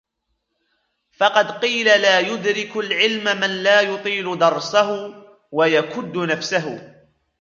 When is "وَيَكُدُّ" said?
5.51-6.17